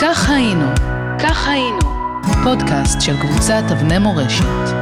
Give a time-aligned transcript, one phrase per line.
[0.00, 0.64] כך היינו,
[1.22, 1.78] כך היינו,
[2.44, 4.74] פודקאסט של קבוצת אבני מורשת.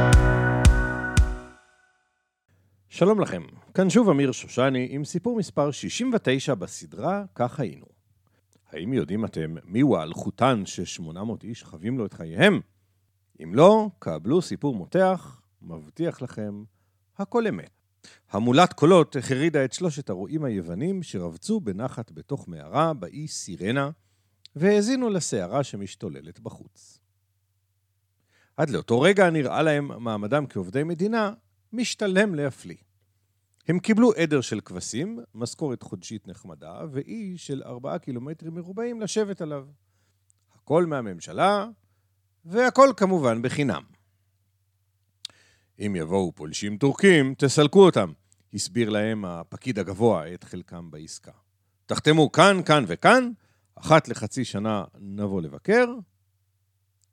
[2.89, 3.41] שלום לכם,
[3.73, 7.85] כאן שוב אמיר שושני עם סיפור מספר 69 בסדרה "כך היינו".
[8.71, 12.59] האם יודעים אתם מיהו האלחוטן ש-800 איש חווים לו את חייהם?
[13.43, 16.63] אם לא, קבלו סיפור מותח, מבטיח לכם,
[17.17, 17.69] הכל אמת.
[18.31, 23.89] המולת קולות החרידה את שלושת הרועים היוונים שרבצו בנחת בתוך מערה באי סירנה,
[24.59, 26.99] והאזינו לסערה שמשתוללת בחוץ.
[28.57, 31.33] עד לאותו רגע נראה להם מעמדם כעובדי מדינה
[31.73, 32.77] משתלם להפליא.
[33.67, 39.65] הם קיבלו עדר של כבשים, משכורת חודשית נחמדה, ואי של ארבעה קילומטרים מרובעים לשבת עליו.
[40.55, 41.67] הכל מהממשלה,
[42.45, 43.83] והכל כמובן בחינם.
[45.79, 48.11] אם יבואו פולשים טורקים, תסלקו אותם,
[48.53, 51.31] הסביר להם הפקיד הגבוה את חלקם בעסקה.
[51.85, 53.31] תחתמו כאן, כאן וכאן,
[53.79, 55.85] אחת לחצי שנה נבוא לבקר,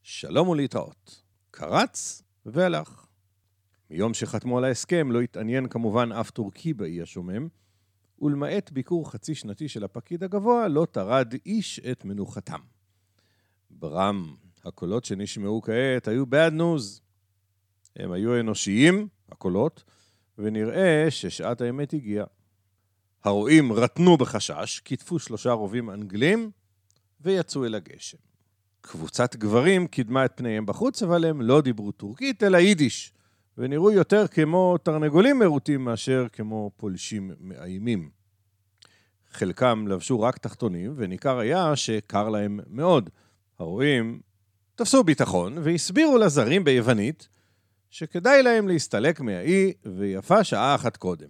[0.02, 1.22] שלום ולהתראות.
[1.50, 3.06] קרץ והלך.
[3.90, 7.48] מיום שחתמו על ההסכם לא התעניין כמובן אף טורקי באי השומם,
[8.22, 12.60] ולמעט ביקור חצי שנתי של הפקיד הגבוה, לא טרד איש את מנוחתם.
[13.70, 17.00] ברם, הקולות שנשמעו כעת היו bad news.
[17.96, 19.84] הם היו אנושיים, הקולות,
[20.38, 22.26] ונראה ששעת האמת הגיעה.
[23.24, 26.50] הרועים רטנו בחשש, כיתפו שלושה רובים אנגלים
[27.24, 28.18] ויצאו אל הגשם.
[28.80, 33.12] קבוצת גברים קידמה את פניהם בחוץ, אבל הם לא דיברו טורקית, אלא יידיש,
[33.58, 38.10] ונראו יותר כמו תרנגולים מרוטים מאשר כמו פולשים מאיימים.
[39.30, 43.10] חלקם לבשו רק תחתונים, וניכר היה שקר להם מאוד.
[43.58, 44.20] הרועים
[44.74, 47.28] תפסו ביטחון והסבירו לזרים ביוונית
[47.90, 51.28] שכדאי להם להסתלק מהאי, ויפה שעה אחת קודם.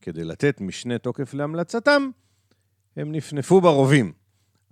[0.00, 2.10] כדי לתת משנה תוקף להמלצתם,
[2.96, 4.12] הם נפנפו ברובים,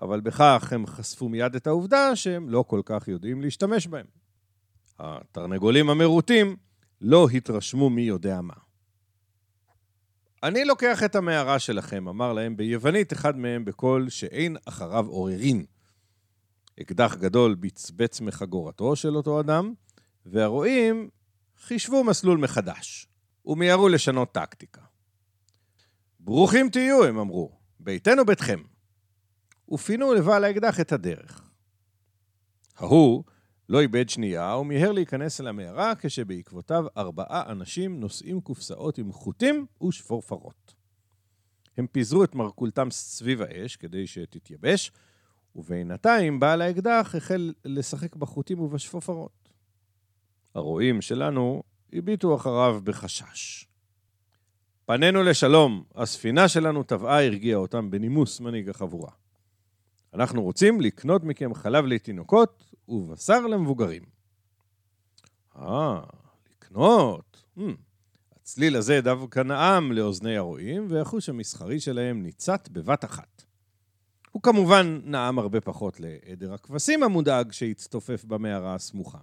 [0.03, 4.06] אבל בכך הם חשפו מיד את העובדה שהם לא כל כך יודעים להשתמש בהם.
[4.98, 6.56] התרנגולים המרוטים
[7.00, 8.55] לא התרשמו מי יודע מה.
[10.43, 15.65] אני לוקח את המערה שלכם, אמר להם ביוונית אחד מהם בקול שאין אחריו עוררין.
[16.81, 19.72] אקדח גדול בצבץ מחגורתו של אותו אדם,
[20.26, 21.09] והרועים
[21.59, 23.09] חישבו מסלול מחדש,
[23.47, 24.81] ומיהרו לשנות טקטיקה.
[26.21, 28.62] ברוכים תהיו, הם אמרו, ביתנו ביתכם.
[29.75, 31.51] ופינו לבעל האקדח את הדרך.
[32.77, 33.25] ההוא
[33.69, 40.75] לא איבד שנייה ומיהר להיכנס אל המערה כשבעקבותיו ארבעה אנשים נושאים קופסאות עם חוטים ושפורפרות.
[41.77, 44.93] הם פיזרו את מרכולתם סביב האש כדי שתתייבש,
[45.57, 49.49] ובינתיים בעל האקדח החל לשחק בחוטים ובשפופרות.
[50.55, 51.62] הרועים שלנו
[51.93, 53.67] הביטו אחריו בחשש.
[54.87, 59.11] פנינו לשלום, הספינה שלנו טבעה הרגיעה אותם בנימוס מנהיג החבורה.
[60.14, 64.02] אנחנו רוצים לקנות מכם חלב לתינוקות ובשר למבוגרים.
[65.56, 66.00] אה,
[66.50, 67.44] לקנות.
[67.58, 67.60] Hmm.
[68.36, 73.44] הצליל הזה דווקא נעם לאוזני הרועים, והחוש המסחרי שלהם ניצת בבת אחת.
[74.30, 79.19] הוא כמובן נעם הרבה פחות לעדר הכבשים המודאג שהצטופף במערה הסמוכה.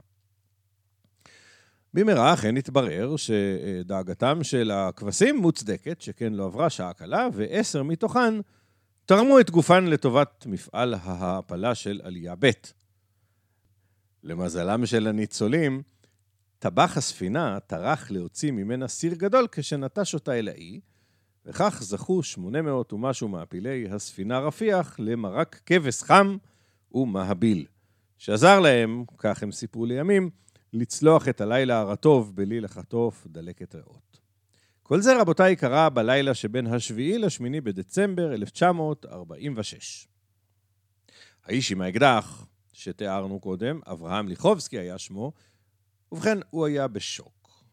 [1.94, 8.34] במהרה אכן התברר שדאגתם של הכבשים מוצדקת, שכן לא עברה שעה קלה, ועשר מתוכן
[9.06, 12.50] תרמו את גופן לטובת מפעל ההעפלה של עלייה ב'.
[14.24, 15.82] למזלם של הניצולים,
[16.60, 20.80] טבח הספינה טרח להוציא ממנה סיר גדול כשנטש אותה אל האי,
[21.46, 26.38] וכך זכו 800 ומשהו מעפילי הספינה רפיח למרק כבש חם
[26.92, 27.66] ומהביל,
[28.18, 30.30] שעזר להם, כך הם סיפרו לימים,
[30.74, 34.21] לצלוח את הלילה הרטוב בלי לחטוף דלקת ריאות.
[34.92, 40.08] כל זה, רבותיי, קרה בלילה שבין השביעי לשמיני בדצמבר 1946.
[41.46, 45.32] האיש עם האקדח, שתיארנו קודם, אברהם ליכובסקי היה שמו,
[46.12, 47.64] ובכן, הוא היה בשוק.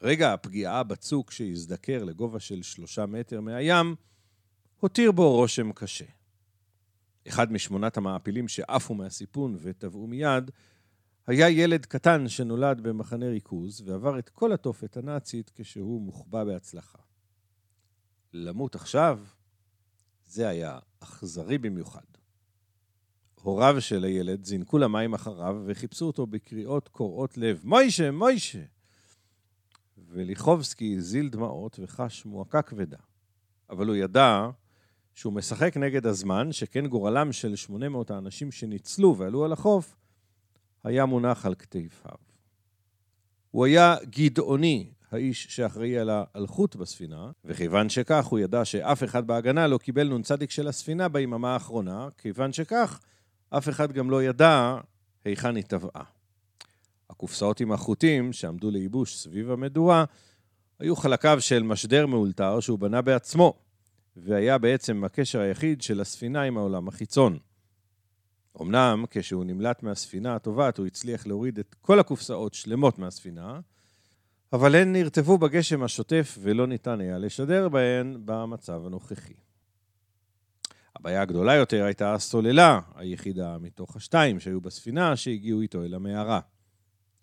[0.00, 3.94] רגע הפגיעה בצוק שהזדקר לגובה של שלושה מטר מהים,
[4.80, 6.06] הותיר בו רושם קשה.
[7.28, 10.50] אחד משמונת המעפילים שעפו מהסיפון וטבעו מיד,
[11.26, 16.98] היה ילד קטן שנולד במחנה ריכוז ועבר את כל התופת הנאצית כשהוא מוחבא בהצלחה.
[18.32, 19.20] למות עכשיו,
[20.24, 22.00] זה היה אכזרי במיוחד.
[23.42, 28.62] הוריו של הילד זינקו למים אחריו וחיפשו אותו בקריאות קורעות לב, מוישה, מוישה!
[30.08, 32.98] וליכובסקי הזיל דמעות וחש מועקה כבדה.
[33.70, 34.50] אבל הוא ידע
[35.14, 39.96] שהוא משחק נגד הזמן, שכן גורלם של 800 האנשים שניצלו ועלו על החוף,
[40.84, 42.16] היה מונח על כתפיו.
[43.50, 49.66] הוא היה גדעוני, האיש שאחראי על האלחוט בספינה, וכיוון שכך הוא ידע שאף אחד בהגנה
[49.66, 53.00] לא קיבל נ"צ של הספינה ביממה האחרונה, כיוון שכך
[53.50, 54.76] אף אחד גם לא ידע
[55.24, 56.04] היכן היא טבעה.
[57.10, 60.04] הקופסאות עם החוטים שעמדו לייבוש סביב המדורה
[60.78, 63.54] היו חלקיו של משדר מאולתר שהוא בנה בעצמו,
[64.16, 67.38] והיה בעצם הקשר היחיד של הספינה עם העולם החיצון.
[68.60, 73.60] אמנם, כשהוא נמלט מהספינה הטובעת, הוא הצליח להוריד את כל הקופסאות שלמות מהספינה,
[74.52, 79.34] אבל הן נרטבו בגשם השוטף ולא ניתן היה לשדר בהן במצב הנוכחי.
[80.96, 86.40] הבעיה הגדולה יותר הייתה הסוללה היחידה מתוך השתיים שהיו בספינה שהגיעו איתו אל המערה.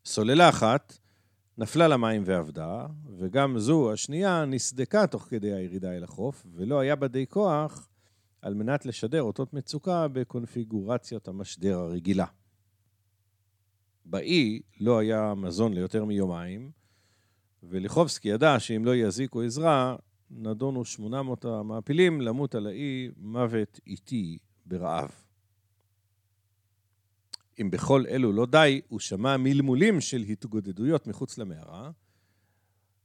[0.05, 0.97] סוללה אחת
[1.57, 2.85] נפלה למים ועבדה,
[3.17, 7.89] וגם זו, השנייה, נסדקה תוך כדי הירידה אל החוף, ולא היה בה די כוח
[8.41, 12.25] על מנת לשדר אותות מצוקה בקונפיגורציית המשדר הרגילה.
[14.05, 16.71] באי לא היה מזון ליותר מיומיים,
[17.63, 19.95] וליחובסקי ידע שאם לא יזיקו עזרה,
[20.31, 25.11] נדונו 800 המעפילים למות על האי מוות איטי ברעב.
[27.61, 31.91] אם בכל אלו לא די, הוא שמע מלמולים של התגודדויות מחוץ למערה,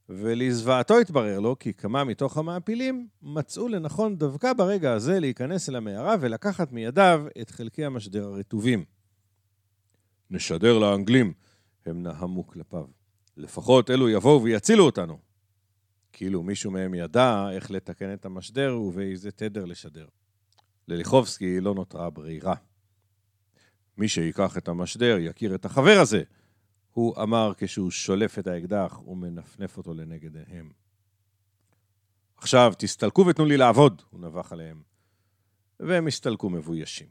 [0.09, 6.15] ולזוועתו התברר לו כי כמה מתוך המעפילים מצאו לנכון דווקא ברגע הזה להיכנס אל המערה
[6.19, 8.85] ולקחת מידיו את חלקי המשדר הרטובים.
[10.29, 11.33] נשדר לאנגלים,
[11.85, 12.85] הם נהמו כלפיו.
[13.37, 15.19] לפחות אלו יבואו ויצילו אותנו.
[16.13, 20.07] כאילו מישהו מהם ידע איך לתקן את המשדר ובאיזה תדר לשדר.
[20.87, 22.55] לליחובסקי לא נותרה ברירה.
[23.97, 26.23] מי שיקח את המשדר יכיר את החבר הזה,
[26.95, 30.71] הוא אמר כשהוא שולף את האקדח ומנפנף אותו לנגד עיניהם.
[32.37, 34.81] עכשיו, תסתלקו ותנו לי לעבוד, הוא נבח עליהם.
[35.79, 37.07] והם הסתלקו מבוישים.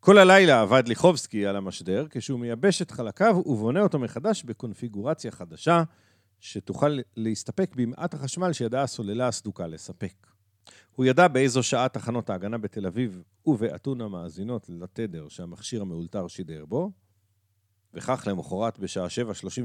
[0.00, 5.82] כל הלילה עבד ליחובסקי על המשדר, כשהוא מייבש את חלקיו ובונה אותו מחדש בקונפיגורציה חדשה,
[6.40, 10.26] שתוכל להסתפק במעט החשמל שידעה הסוללה הסדוקה לספק.
[10.92, 16.90] הוא ידע באיזו שעה תחנות ההגנה בתל אביב ובאתונה מאזינות לתדר שהמכשיר המאולתר שידר בו,
[17.94, 19.06] וכך למחרת בשעה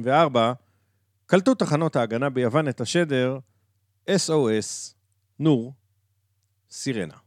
[0.01, 0.37] 7.34,
[1.25, 3.39] קלטו תחנות ההגנה ביוון את השדר
[4.09, 4.93] SOS,
[5.39, 5.73] נור,
[6.69, 7.17] סירנה.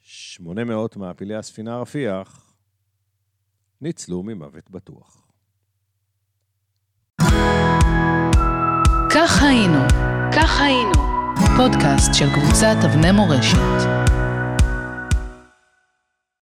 [0.00, 2.54] 800 מעפילי הספינה רפיח
[3.80, 5.28] ניצלו ממוות בטוח.
[9.10, 9.78] כך היינו,
[10.32, 10.92] כך היינו,
[11.56, 14.07] פודקאסט של קבוצת אבני מורשת.